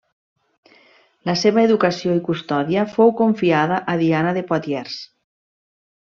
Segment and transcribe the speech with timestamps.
[1.29, 4.97] La seva educació i custòdia fou confiada a Diana de Poitiers.